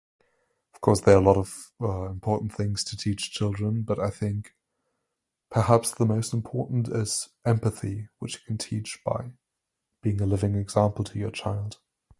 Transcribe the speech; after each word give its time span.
Of 0.73 0.81
course 0.81 1.01
there 1.01 1.13
are 1.15 1.21
a 1.21 1.23
lot 1.23 1.37
of, 1.37 1.55
uh, 1.79 2.09
important 2.09 2.53
things 2.55 2.83
to 2.85 2.97
teach 2.97 3.29
children, 3.29 3.83
but 3.83 3.99
I 3.99 4.09
think 4.09 4.55
perhaps 5.51 5.91
the 5.91 6.07
most 6.07 6.33
important 6.33 6.87
is 6.87 7.29
empathy, 7.45 8.09
which 8.17 8.33
you 8.33 8.41
can 8.47 8.57
teach 8.57 8.99
by 9.05 9.33
being 10.01 10.19
a 10.19 10.25
living 10.25 10.55
example 10.55 11.03
to 11.05 11.19
your 11.19 11.29
child. 11.29 11.77